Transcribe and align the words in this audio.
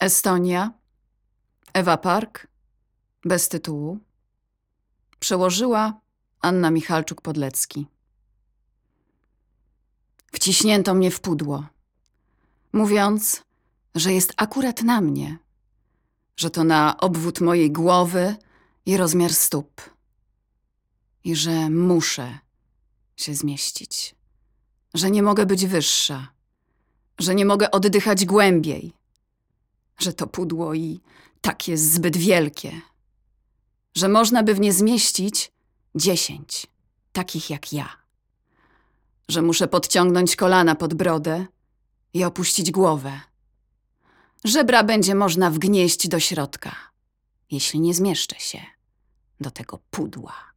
Estonia, 0.00 0.72
Ewa 1.72 1.96
Park, 1.96 2.46
bez 3.24 3.48
tytułu. 3.48 3.98
Przełożyła 5.18 6.00
Anna 6.40 6.70
Michalczuk-Podlecki. 6.70 7.84
Wciśnięto 10.32 10.94
mnie 10.94 11.10
w 11.10 11.20
pudło, 11.20 11.66
mówiąc, 12.72 13.42
że 13.94 14.12
jest 14.12 14.32
akurat 14.36 14.82
na 14.82 15.00
mnie, 15.00 15.38
że 16.36 16.50
to 16.50 16.64
na 16.64 16.96
obwód 17.00 17.40
mojej 17.40 17.72
głowy 17.72 18.36
i 18.86 18.96
rozmiar 18.96 19.34
stóp 19.34 19.90
i 21.24 21.36
że 21.36 21.70
muszę 21.70 22.38
się 23.16 23.34
zmieścić, 23.34 24.14
że 24.94 25.10
nie 25.10 25.22
mogę 25.22 25.46
być 25.46 25.66
wyższa, 25.66 26.28
że 27.18 27.34
nie 27.34 27.44
mogę 27.44 27.70
oddychać 27.70 28.24
głębiej, 28.24 28.99
że 30.02 30.12
to 30.12 30.26
pudło 30.26 30.74
i 30.74 31.00
tak 31.40 31.68
jest 31.68 31.92
zbyt 31.92 32.16
wielkie, 32.16 32.80
że 33.96 34.08
można 34.08 34.42
by 34.42 34.54
w 34.54 34.60
nie 34.60 34.72
zmieścić 34.72 35.52
dziesięć, 35.94 36.66
takich 37.12 37.50
jak 37.50 37.72
ja, 37.72 37.88
że 39.28 39.42
muszę 39.42 39.68
podciągnąć 39.68 40.36
kolana 40.36 40.74
pod 40.74 40.94
brodę 40.94 41.46
i 42.14 42.24
opuścić 42.24 42.70
głowę. 42.70 43.20
Żebra 44.44 44.84
będzie 44.84 45.14
można 45.14 45.50
wgnieść 45.50 46.08
do 46.08 46.20
środka, 46.20 46.76
jeśli 47.50 47.80
nie 47.80 47.94
zmieszczę 47.94 48.40
się 48.40 48.60
do 49.40 49.50
tego 49.50 49.78
pudła. 49.90 50.49